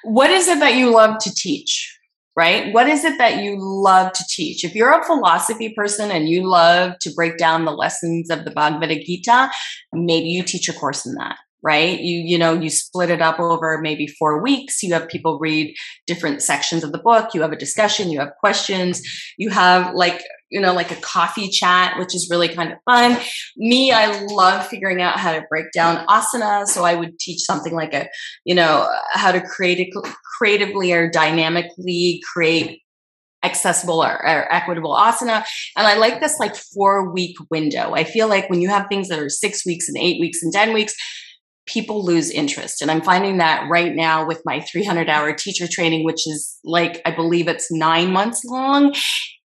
[0.04, 1.98] what is it that you love to teach
[2.36, 2.74] right?
[2.74, 4.64] What is it that you love to teach?
[4.64, 8.52] If you're a philosophy person and you love to break down the lessons of the
[8.52, 9.52] Bhagavad Gita,
[9.94, 12.00] maybe you teach a course in that right?
[12.00, 14.82] You you know you split it up over maybe 4 weeks.
[14.82, 15.76] You have people read
[16.08, 17.34] different sections of the book.
[17.34, 18.10] You have a discussion.
[18.10, 19.02] You have questions.
[19.38, 23.18] You have like you know, like a coffee chat, which is really kind of fun.
[23.56, 26.68] Me, I love figuring out how to break down asana.
[26.68, 28.08] So I would teach something like a,
[28.44, 29.92] you know, how to create
[30.38, 32.82] creatively or dynamically create
[33.44, 35.44] accessible or, or, equitable asana.
[35.76, 37.94] And I like this like four week window.
[37.94, 40.54] I feel like when you have things that are six weeks and eight weeks and
[40.54, 40.94] 10 weeks,
[41.68, 42.82] people lose interest.
[42.82, 47.02] And I'm finding that right now with my 300 hour teacher training, which is like,
[47.06, 48.94] I believe it's nine months long.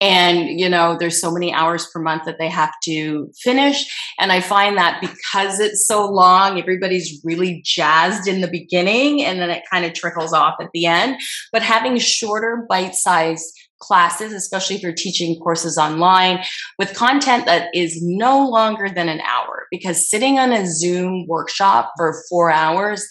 [0.00, 3.84] And, you know, there's so many hours per month that they have to finish.
[4.18, 9.38] And I find that because it's so long, everybody's really jazzed in the beginning and
[9.38, 11.16] then it kind of trickles off at the end.
[11.52, 16.42] But having shorter bite sized classes, especially if you're teaching courses online
[16.78, 21.92] with content that is no longer than an hour because sitting on a Zoom workshop
[21.96, 23.06] for four hours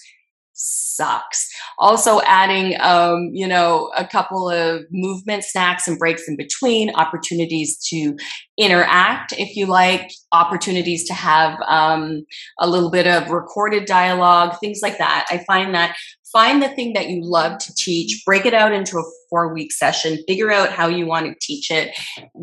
[0.56, 1.50] sucks.
[1.78, 7.78] Also adding, um, you know, a couple of movement snacks and breaks in between, opportunities
[7.90, 8.16] to
[8.58, 12.26] interact, if you like, opportunities to have um,
[12.60, 15.26] a little bit of recorded dialogue, things like that.
[15.30, 15.98] I find that
[16.36, 19.72] find the thing that you love to teach, break it out into a four week
[19.72, 21.98] session, figure out how you want to teach it,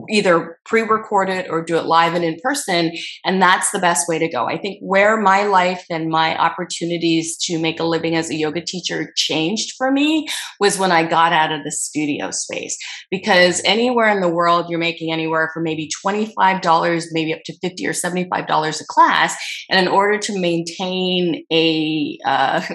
[0.08, 2.92] either pre record it or do it live and in person.
[3.26, 4.46] And that's the best way to go.
[4.46, 8.62] I think where my life and my opportunities to make a living as a yoga
[8.62, 10.26] teacher changed for me
[10.58, 12.78] was when I got out of the studio space.
[13.10, 17.86] Because anywhere in the world, you're making anywhere from maybe $25, maybe up to 50
[17.86, 19.36] or $75 a class.
[19.68, 22.62] And in order to maintain a, uh,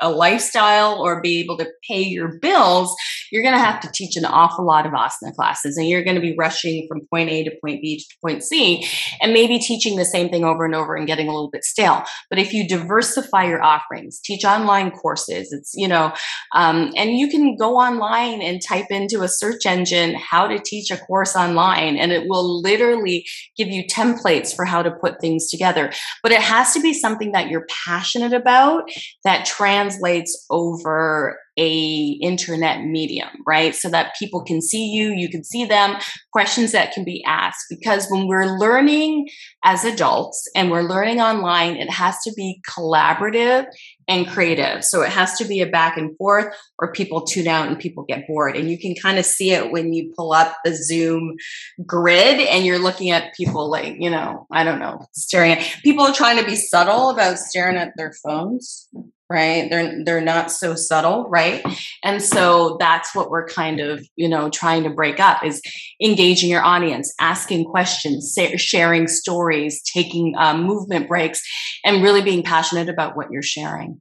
[0.00, 2.94] a lifestyle or be able to pay your bills,
[3.30, 6.16] you're going to have to teach an awful lot of asana classes and you're going
[6.16, 8.86] to be rushing from point A to point B to point C
[9.20, 12.02] and maybe teaching the same thing over and over and getting a little bit stale.
[12.28, 16.12] But if you diversify your offerings, teach online courses, it's, you know,
[16.54, 20.90] um, and you can go online and type into a search engine how to teach
[20.90, 23.24] a course online and it will literally
[23.56, 25.92] give you templates for how to put things together.
[26.22, 28.90] But it has to be something that you're passionate about
[29.24, 29.46] that
[29.90, 33.74] translates over a internet medium right?
[33.74, 35.96] So that people can see you you can see them
[36.32, 37.66] questions that can be asked.
[37.68, 39.28] Because when we're learning
[39.64, 43.66] as adults and we're learning online it has to be collaborative
[44.08, 44.84] and creative.
[44.84, 48.04] So it has to be a back and forth or people tune out and people
[48.08, 48.56] get bored.
[48.56, 51.36] And you can kind of see it when you pull up the zoom
[51.84, 56.04] grid and you're looking at people like you know i don't know staring at people
[56.04, 58.88] are trying to be subtle about staring at their phones
[59.30, 59.70] right?
[59.70, 61.64] They're they're not so subtle right?
[62.02, 65.62] And so that's what we're kind of you know trying to break up is
[66.02, 71.40] engaging your audience asking questions sharing stories taking um, movement breaks
[71.84, 74.00] and really being passionate about what you're sharing.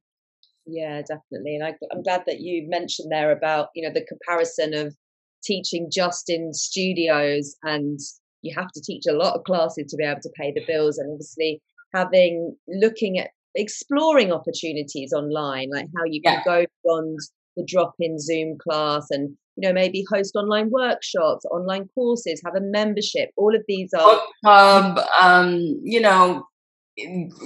[0.65, 1.55] Yeah definitely.
[1.55, 4.95] And I, i'm glad that you mentioned there about you know the comparison of
[5.43, 7.99] teaching just in studios and
[8.41, 10.97] you have to teach a lot of classes to be able to pay the bills.
[10.97, 11.61] And obviously
[11.93, 16.43] having looking at exploring opportunities online, like how you can yeah.
[16.43, 17.19] go beyond
[17.57, 22.55] the drop in Zoom class and you know maybe host online workshops, online courses, have
[22.55, 23.29] a membership.
[23.37, 24.99] All of these are club.
[25.21, 26.45] Um, you know,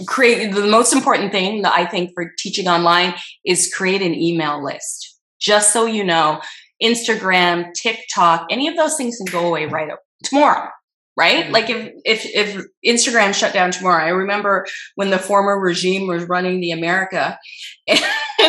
[0.05, 4.63] create the most important thing that I think for teaching online is create an email
[4.63, 5.19] list.
[5.39, 6.41] Just so you know,
[6.81, 9.89] Instagram, TikTok, any of those things can go away right
[10.23, 10.69] tomorrow
[11.15, 11.53] right mm-hmm.
[11.53, 16.25] like if if if instagram shut down tomorrow i remember when the former regime was
[16.25, 17.37] running the america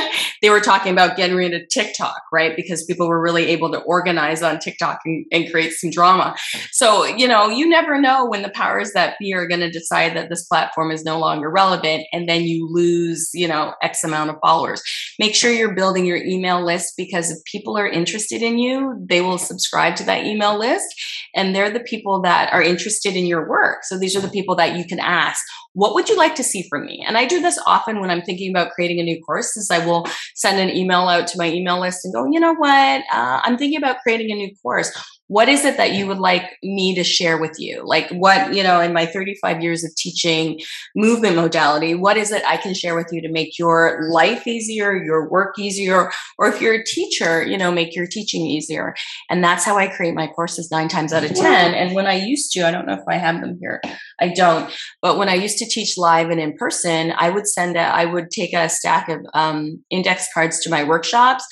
[0.43, 2.55] they were talking about getting rid of TikTok, right?
[2.57, 6.35] Because people were really able to organize on TikTok and, and create some drama.
[6.71, 10.17] So, you know, you never know when the powers that be are going to decide
[10.17, 14.31] that this platform is no longer relevant and then you lose, you know, X amount
[14.31, 14.83] of followers.
[15.19, 19.21] Make sure you're building your email list because if people are interested in you, they
[19.21, 20.87] will subscribe to that email list
[21.35, 23.85] and they're the people that are interested in your work.
[23.85, 26.67] So these are the people that you can ask what would you like to see
[26.69, 27.05] from me?
[27.07, 29.85] And I do this often when I'm thinking about creating a new course is I
[29.85, 33.03] will send an email out to my email list and go, you know what?
[33.13, 34.93] Uh, I'm thinking about creating a new course.
[35.27, 37.83] What is it that you would like me to share with you?
[37.85, 40.61] Like what you know in my 35 years of teaching
[40.95, 44.95] movement modality what is it i can share with you to make your life easier
[44.95, 48.95] your work easier or if you're a teacher you know make your teaching easier?
[49.31, 51.75] And that's how i create my courses nine times out of ten.
[51.75, 53.81] And when i used to i don't know if i have them here
[54.21, 54.73] I don't.
[55.03, 58.05] But when I used to teach live and in person, I would send a, I
[58.05, 61.45] would take a stack of um, index cards to my workshops,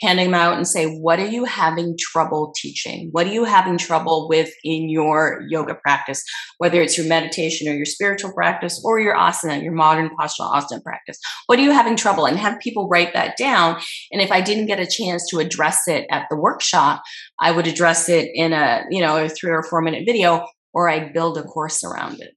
[0.00, 3.08] hand them out and say, what are you having trouble teaching?
[3.12, 6.22] What are you having trouble with in your yoga practice?
[6.58, 10.82] Whether it's your meditation or your spiritual practice or your asana, your modern postural asana
[10.82, 11.18] practice.
[11.46, 12.26] What are you having trouble?
[12.26, 13.80] And have people write that down.
[14.12, 17.02] And if I didn't get a chance to address it at the workshop,
[17.40, 20.90] I would address it in a, you know, a three or four minute video or
[20.90, 22.34] I'd build a course around it.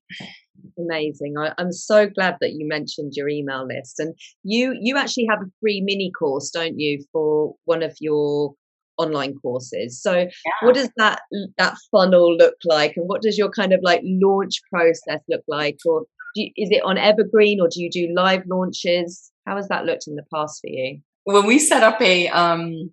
[0.80, 1.36] Amazing.
[1.38, 4.00] I, am so glad that you mentioned your email list.
[4.00, 8.54] And you you actually have a free mini course, don't you, for one of your
[8.98, 10.02] online courses.
[10.02, 10.28] So yeah.
[10.62, 11.20] what does that
[11.58, 15.78] that funnel look like and what does your kind of like launch process look like
[15.86, 19.32] or you, is it on evergreen or do you do live launches?
[19.46, 21.02] How has that looked in the past for you?
[21.26, 22.92] When we set up a um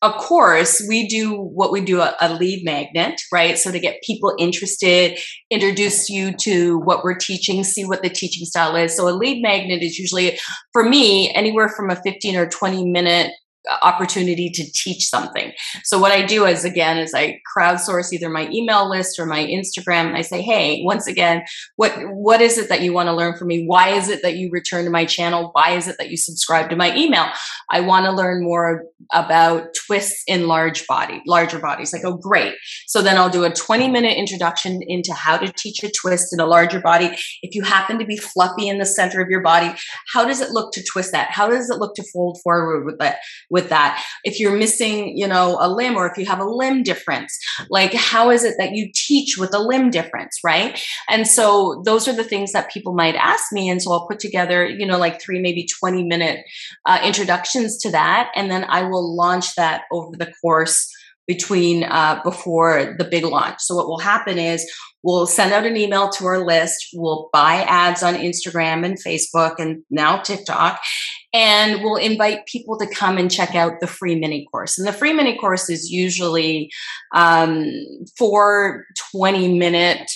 [0.00, 3.58] of course, we do what we do a, a, lead magnet, right?
[3.58, 5.18] So to get people interested,
[5.50, 8.96] introduce you to what we're teaching, see what the teaching style is.
[8.96, 10.38] So a lead magnet is usually,
[10.72, 13.32] for me, anywhere from a 15 or 20 minute
[13.82, 15.52] opportunity to teach something.
[15.84, 19.44] So what I do is again is I crowdsource either my email list or my
[19.44, 21.42] Instagram and I say, "Hey, once again,
[21.76, 23.64] what what is it that you want to learn from me?
[23.66, 25.50] Why is it that you return to my channel?
[25.52, 27.26] Why is it that you subscribe to my email?
[27.70, 32.16] I want to learn more about twists in large body, larger bodies." I go, oh,
[32.16, 32.54] "Great."
[32.86, 36.46] So then I'll do a 20-minute introduction into how to teach a twist in a
[36.46, 37.10] larger body.
[37.42, 39.74] If you happen to be fluffy in the center of your body,
[40.12, 41.30] how does it look to twist that?
[41.30, 43.18] How does it look to fold forward with that?
[43.57, 46.82] with that if you're missing you know a limb or if you have a limb
[46.82, 47.38] difference
[47.70, 52.06] like how is it that you teach with a limb difference right and so those
[52.06, 54.98] are the things that people might ask me and so i'll put together you know
[54.98, 56.44] like three maybe 20 minute
[56.86, 60.90] uh, introductions to that and then i will launch that over the course
[61.28, 63.60] between uh, before the big launch.
[63.60, 64.68] So what will happen is
[65.02, 66.88] we'll send out an email to our list.
[66.94, 70.80] We'll buy ads on Instagram and Facebook and now TikTok,
[71.32, 74.78] and we'll invite people to come and check out the free mini course.
[74.78, 76.70] And the free mini course is usually
[77.14, 77.66] um,
[78.16, 80.10] four 20 minute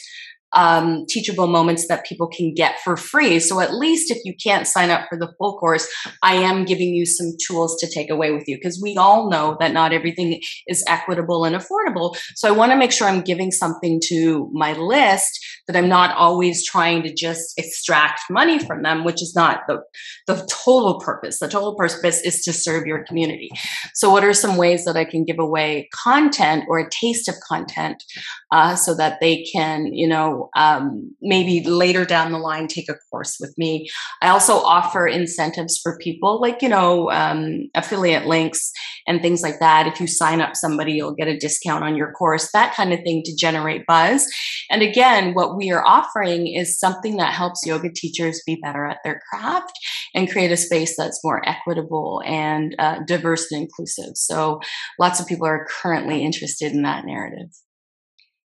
[0.55, 3.41] um, teachable moments that people can get for free.
[3.41, 5.89] So at least if you can't sign up for the full course,
[6.23, 9.57] I am giving you some tools to take away with you because we all know
[9.61, 12.17] that not everything is equitable and affordable.
[12.35, 16.17] So I want to make sure I'm giving something to my list that I'm not
[16.17, 19.83] always trying to just extract money from them, which is not the,
[20.27, 21.39] the total purpose.
[21.39, 23.51] The total purpose is to serve your community.
[23.95, 27.35] So what are some ways that I can give away content or a taste of
[27.47, 28.03] content
[28.51, 32.95] uh, so that they can, you know, um, maybe later down the line take a
[33.11, 33.89] course with me.
[34.21, 38.71] I also offer incentives for people, like, you know, um, affiliate links
[39.07, 39.87] and things like that.
[39.87, 43.01] If you sign up somebody, you'll get a discount on your course, that kind of
[43.01, 44.27] thing to generate buzz.
[44.71, 48.99] And again, what we are offering is something that helps yoga teachers be better at
[49.05, 49.73] their craft
[50.15, 54.17] and create a space that's more equitable and uh, diverse and inclusive.
[54.17, 54.61] So
[54.99, 57.49] lots of people are currently interested in that narrative.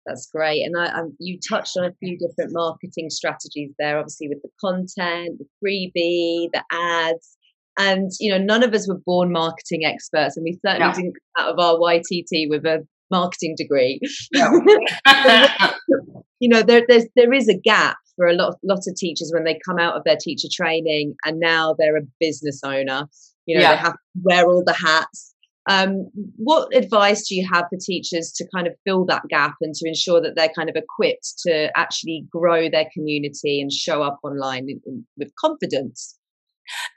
[0.06, 0.62] That's great.
[0.62, 4.50] And I, um, you touched on a few different marketing strategies there, obviously with the
[4.60, 7.36] content, the freebie, the ads.
[7.78, 10.94] And, you know, none of us were born marketing experts, and we certainly no.
[10.94, 14.00] didn't come out of our YTT with a marketing degree.
[14.32, 14.62] No.
[16.40, 19.44] you know, there, there's, there is a gap for a lot, lot of teachers when
[19.44, 23.06] they come out of their teacher training and now they're a business owner.
[23.44, 23.76] You know, yeah.
[23.76, 25.34] they have to wear all the hats
[25.68, 29.74] um, what advice do you have for teachers to kind of fill that gap and
[29.74, 34.18] to ensure that they're kind of equipped to actually grow their community and show up
[34.22, 34.68] online
[35.16, 36.16] with confidence?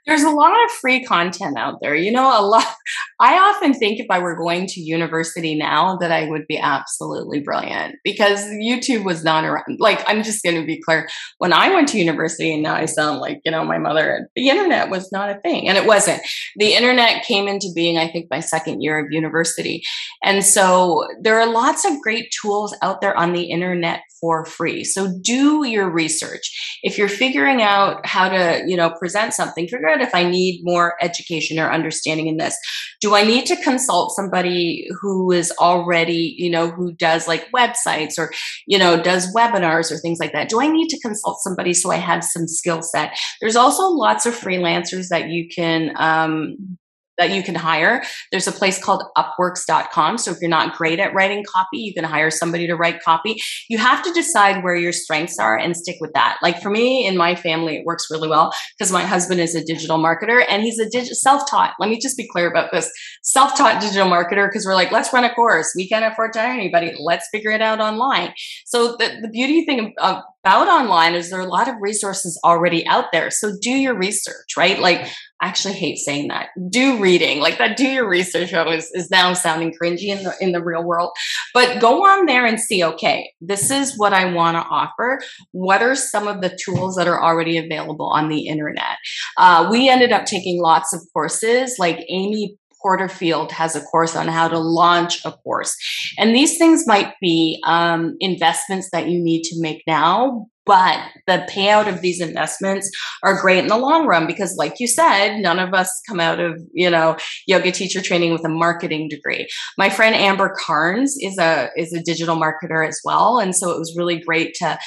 [0.06, 1.94] There's a lot of free content out there.
[1.94, 2.66] You know, a lot.
[3.20, 7.40] I often think if I were going to university now that I would be absolutely
[7.40, 9.78] brilliant because YouTube was not around.
[9.78, 11.08] Like, I'm just going to be clear.
[11.38, 14.48] When I went to university, and now I sound like, you know, my mother, the
[14.48, 15.68] internet was not a thing.
[15.68, 16.22] And it wasn't.
[16.56, 19.82] The internet came into being, I think, my second year of university.
[20.24, 24.84] And so there are lots of great tools out there on the internet for free.
[24.84, 26.78] So do your research.
[26.82, 30.60] If you're figuring out how to, you know, present something, figure out if I need
[30.62, 32.56] more education or understanding in this.
[33.00, 38.18] Do I need to consult somebody who is already, you know, who does like websites
[38.18, 38.30] or,
[38.66, 40.48] you know, does webinars or things like that?
[40.48, 43.18] Do I need to consult somebody so I have some skill set?
[43.40, 46.78] There's also lots of freelancers that you can um,
[47.20, 48.02] that you can hire.
[48.32, 50.18] There's a place called upworks.com.
[50.18, 53.36] So if you're not great at writing copy, you can hire somebody to write copy.
[53.68, 56.38] You have to decide where your strengths are and stick with that.
[56.42, 59.64] Like for me in my family, it works really well because my husband is a
[59.64, 61.74] digital marketer and he's a dig- self-taught.
[61.78, 62.90] Let me just be clear about this.
[63.22, 65.72] Self-taught digital marketer because we're like, let's run a course.
[65.76, 66.94] We can't afford to hire anybody.
[66.98, 68.32] Let's figure it out online.
[68.66, 72.86] So the, the beauty thing about online is there are a lot of resources already
[72.86, 73.30] out there.
[73.30, 74.78] So do your research, right?
[74.78, 75.06] Like
[75.40, 76.48] I actually hate saying that.
[76.68, 77.76] Do reading, like that.
[77.76, 81.10] Do your research is, is now sounding cringy in the in the real world.
[81.54, 82.84] But go on there and see.
[82.84, 85.20] Okay, this is what I want to offer.
[85.52, 88.96] What are some of the tools that are already available on the internet?
[89.36, 91.76] Uh, we ended up taking lots of courses.
[91.78, 95.76] Like Amy Porterfield has a course on how to launch a course.
[96.18, 101.44] And these things might be um, investments that you need to make now, but the
[101.50, 102.88] payout of these investments
[103.24, 106.38] are great in the long run because like you said none of us come out
[106.38, 107.16] of you know
[107.48, 109.48] yoga teacher training with a marketing degree.
[109.76, 113.40] My friend Amber Karnes is a is a digital marketer as well.
[113.40, 114.78] And so it was really great to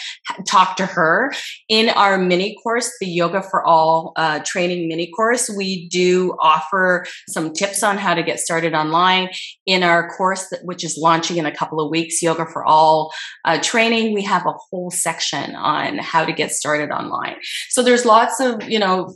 [0.48, 1.34] talk to her.
[1.68, 7.06] In our mini course the yoga for all uh, training mini course we do offer
[7.28, 9.28] some tips on how to get started online.
[9.66, 13.12] In our course that, which is launching in a couple of weeks yoga for all
[13.44, 17.36] uh, training we have a whole section on on how to get started online.
[17.70, 19.16] So there's lots of, you know,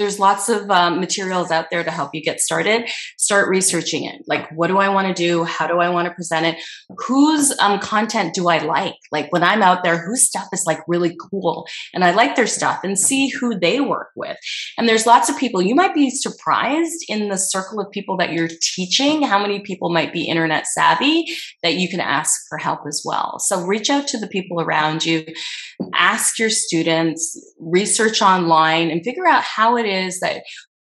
[0.00, 2.88] there's lots of um, materials out there to help you get started.
[3.18, 4.22] Start researching it.
[4.26, 5.44] Like what do i want to do?
[5.44, 6.56] How do i want to present it?
[7.06, 8.96] Whose um, content do i like?
[9.12, 11.66] Like when i'm out there whose stuff is like really cool?
[11.92, 14.38] And i like their stuff and see who they work with.
[14.78, 15.60] And there's lots of people.
[15.60, 19.90] You might be surprised in the circle of people that you're teaching how many people
[19.90, 21.26] might be internet savvy
[21.62, 23.38] that you can ask for help as well.
[23.38, 25.26] So reach out to the people around you.
[25.94, 27.38] Ask your students.
[27.58, 30.42] Research online and figure out how it is that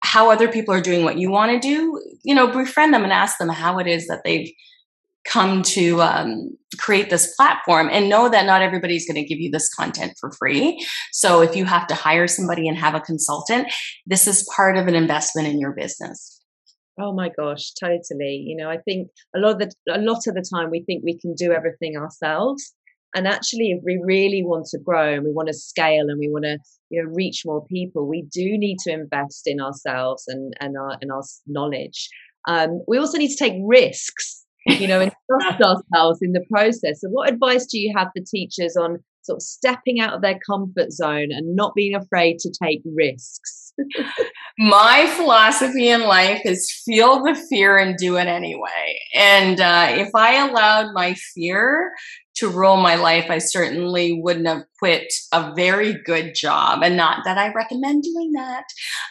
[0.03, 3.13] how other people are doing what you want to do, you know, befriend them and
[3.13, 4.51] ask them how it is that they've
[5.25, 9.51] come to um, create this platform and know that not everybody's going to give you
[9.51, 10.85] this content for free.
[11.11, 13.67] So if you have to hire somebody and have a consultant,
[14.05, 16.41] this is part of an investment in your business.
[16.99, 18.43] Oh my gosh, totally.
[18.47, 21.03] You know, I think a lot of the a lot of the time we think
[21.03, 22.73] we can do everything ourselves
[23.17, 26.29] and actually, if we really want to grow and we want to scale and we
[26.29, 26.59] want to,
[26.91, 30.97] you know, reach more people, we do need to invest in ourselves and and our
[31.01, 32.09] and our knowledge.
[32.47, 37.01] Um, we also need to take risks, you know, and trust ourselves in the process.
[37.01, 40.39] So, what advice do you have for teachers on sort of stepping out of their
[40.39, 43.73] comfort zone and not being afraid to take risks?
[44.57, 48.99] My philosophy in life is feel the fear and do it anyway.
[49.13, 51.91] And uh, if I allowed my fear
[52.37, 57.19] to rule my life, I certainly wouldn't have quit a very good job, and not
[57.25, 58.63] that I recommend doing that.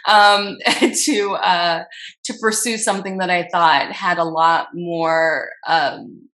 [0.09, 0.57] Um,
[1.05, 1.85] to uh,
[2.25, 5.51] to pursue something that I thought had a lot more.
[5.67, 6.29] Um,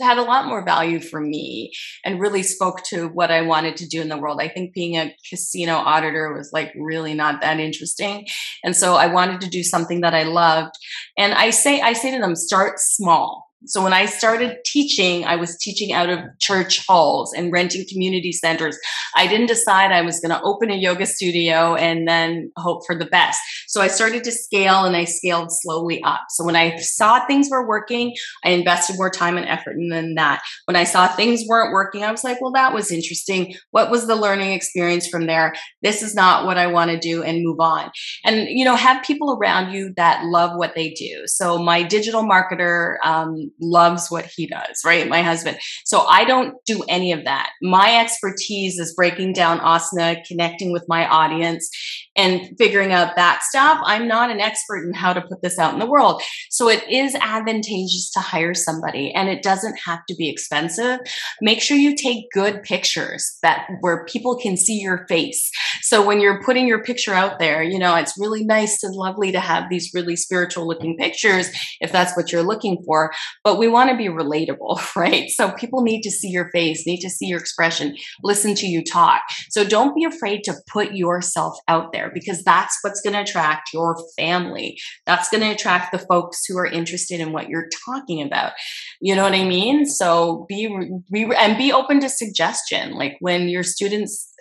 [0.00, 1.72] had a lot more value for me
[2.04, 4.40] and really spoke to what I wanted to do in the world.
[4.40, 8.26] I think being a casino auditor was like really not that interesting.
[8.64, 10.74] And so I wanted to do something that I loved.
[11.16, 15.36] And I say I say to them start small so when I started teaching, I
[15.36, 18.78] was teaching out of church halls and renting community centers.
[19.16, 22.94] I didn't decide I was going to open a yoga studio and then hope for
[22.94, 23.40] the best.
[23.68, 26.22] So I started to scale and I scaled slowly up.
[26.30, 30.42] So when I saw things were working, I invested more time and effort in that.
[30.66, 33.54] When I saw things weren't working, I was like, well, that was interesting.
[33.70, 35.54] What was the learning experience from there?
[35.82, 37.90] This is not what I want to do and move on.
[38.24, 41.22] And, you know, have people around you that love what they do.
[41.26, 45.08] So my digital marketer, um, loves what he does, right?
[45.08, 45.58] My husband.
[45.84, 47.50] So I don't do any of that.
[47.62, 51.68] My expertise is breaking down asana, connecting with my audience,
[52.16, 53.78] and figuring out that stuff.
[53.84, 56.22] I'm not an expert in how to put this out in the world.
[56.50, 61.00] So it is advantageous to hire somebody and it doesn't have to be expensive.
[61.40, 65.50] Make sure you take good pictures that where people can see your face.
[65.82, 69.32] So when you're putting your picture out there, you know, it's really nice and lovely
[69.32, 71.50] to have these really spiritual looking pictures
[71.80, 73.12] if that's what you're looking for.
[73.42, 75.28] But we want to be relatable, right?
[75.30, 78.84] So people need to see your face, need to see your expression, listen to you
[78.84, 79.22] talk.
[79.50, 83.72] So don't be afraid to put yourself out there because that's what's going to attract
[83.72, 84.78] your family.
[85.06, 88.52] That's going to attract the folks who are interested in what you're talking about.
[89.00, 89.86] You know what I mean?
[89.86, 90.68] So be,
[91.10, 92.92] be and be open to suggestion.
[92.94, 94.32] Like when your students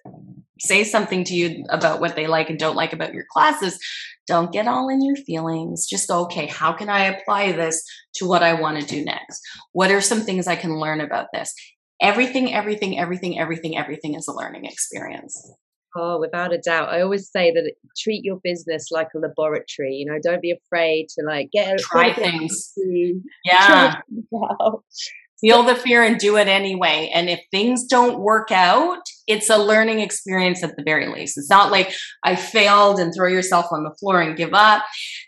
[0.59, 3.77] say something to you about what they like and don't like about your classes,
[4.27, 5.85] don't get all in your feelings.
[5.85, 7.83] Just go, okay, how can I apply this
[8.15, 9.41] to what I want to do next?
[9.73, 11.53] What are some things I can learn about this?
[12.01, 15.51] Everything, everything, everything, everything, everything is a learning experience.
[15.95, 16.89] Oh, without a doubt.
[16.89, 19.93] I always say that treat your business like a laboratory.
[19.93, 22.73] You know, don't be afraid to like get try things.
[23.45, 24.01] Yeah.
[24.29, 24.71] Try
[25.43, 27.11] feel the fear and do it anyway.
[27.13, 31.37] And if things don't work out, it's a learning experience at the very least.
[31.37, 34.83] It's not like I failed and throw yourself on the floor and give up.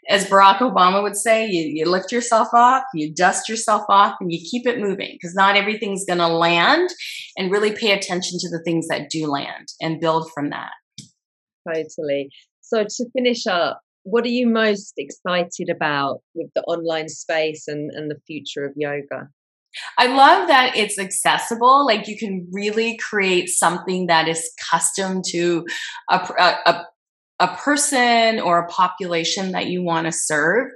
[0.09, 4.32] As Barack Obama would say, you, you lift yourself off, you dust yourself off, and
[4.32, 6.89] you keep it moving because not everything's going to land.
[7.38, 10.72] And really pay attention to the things that do land and build from that.
[11.68, 12.30] Totally.
[12.61, 17.91] So to finish up, what are you most excited about with the online space and,
[17.91, 19.30] and the future of yoga?
[19.97, 21.86] I love that it's accessible.
[21.86, 25.65] Like you can really create something that is custom to
[26.09, 26.86] a, a, a
[27.39, 30.67] person or a population that you want to serve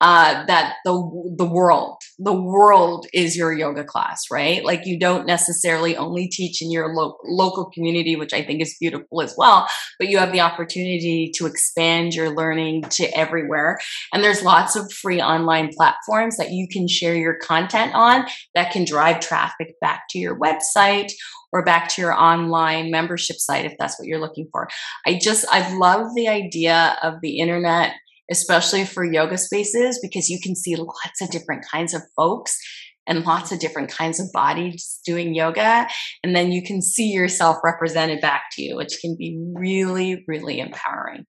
[0.00, 0.92] uh, that the
[1.36, 4.64] the world the world is your yoga class right?
[4.64, 8.76] Like you don't necessarily only teach in your lo- local community which i think is
[8.80, 9.66] beautiful as well
[9.98, 13.78] but you have the opportunity to expand your learning to everywhere.
[14.12, 18.72] And there's lots of free online platforms that you can share your content on that
[18.72, 21.12] can drive traffic back to your website
[21.54, 24.68] or back to your online membership site if that's what you're looking for.
[25.06, 27.92] I just, I love the idea of the internet,
[28.28, 32.58] especially for yoga spaces, because you can see lots of different kinds of folks
[33.06, 35.86] and lots of different kinds of bodies doing yoga.
[36.24, 40.58] And then you can see yourself represented back to you, which can be really, really
[40.58, 41.24] empowering.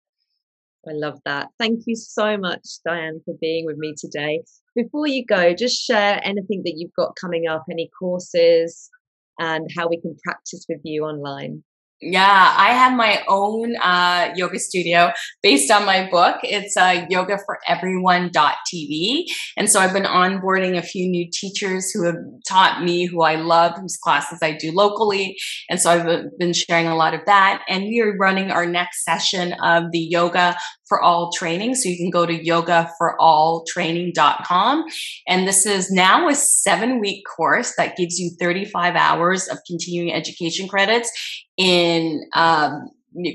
[0.87, 1.49] I love that.
[1.59, 4.41] Thank you so much, Dianne, for being with me today.
[4.75, 8.89] Before you go, just share anything that you've got coming up, any courses,
[9.39, 11.63] and how we can practice with you online.
[12.01, 16.39] Yeah, I have my own uh, yoga studio based on my book.
[16.43, 19.23] It's uh, yogaforeveryone.tv.
[19.55, 22.17] And so I've been onboarding a few new teachers who have
[22.47, 25.37] taught me, who I love, whose classes I do locally.
[25.69, 27.63] And so I've uh, been sharing a lot of that.
[27.69, 30.57] And we are running our next session of the Yoga
[30.87, 31.75] for All training.
[31.75, 34.85] So you can go to yogaforalltraining.com.
[35.27, 40.13] And this is now a seven week course that gives you 35 hours of continuing
[40.13, 41.11] education credits
[41.57, 42.89] in um,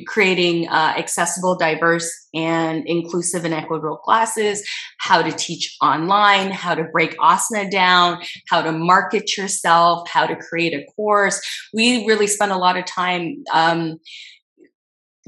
[0.06, 4.62] creating uh, accessible, diverse, and inclusive and equitable classes,
[4.98, 10.36] how to teach online, how to break asana down, how to market yourself, how to
[10.36, 11.40] create a course.
[11.72, 13.98] We really spend a lot of time um,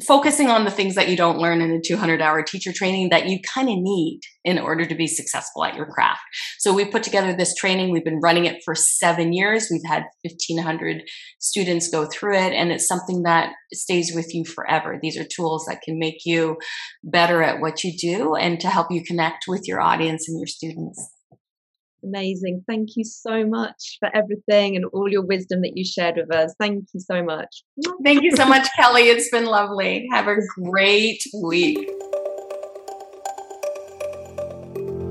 [0.07, 3.26] focusing on the things that you don't learn in a 200 hour teacher training that
[3.26, 6.20] you kind of need in order to be successful at your craft.
[6.59, 7.90] So we put together this training.
[7.90, 9.68] We've been running it for seven years.
[9.70, 11.03] We've had 1500
[11.38, 14.98] students go through it and it's something that stays with you forever.
[15.00, 16.59] These are tools that can make you
[17.05, 20.48] better at what you do and to help you connect with your audience and your
[20.48, 21.11] students.
[22.05, 22.64] Amazing.
[22.66, 26.55] Thank you so much for everything and all your wisdom that you shared with us.
[26.59, 27.62] Thank you so much.
[28.03, 29.03] Thank you so much, Kelly.
[29.03, 30.09] It's been lovely.
[30.11, 31.78] Have a great week.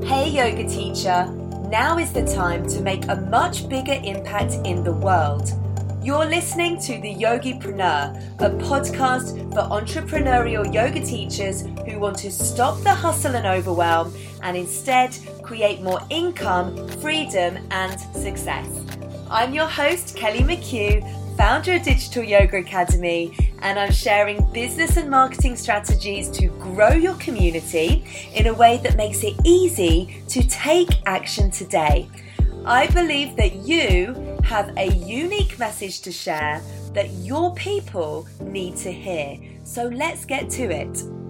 [0.06, 1.26] Hey, yoga teacher.
[1.70, 5.54] Now is the time to make a much bigger impact in the world.
[6.04, 12.82] You're listening to The Yogipreneur, a podcast for entrepreneurial yoga teachers who want to stop
[12.82, 18.68] the hustle and overwhelm and instead create more income, freedom, and success.
[19.30, 25.08] I'm your host, Kelly McHugh, founder of Digital Yoga Academy, and I'm sharing business and
[25.08, 30.90] marketing strategies to grow your community in a way that makes it easy to take
[31.06, 32.10] action today.
[32.66, 36.62] I believe that you have a unique message to share
[36.94, 39.38] that your people need to hear.
[39.64, 41.21] So let's get to it.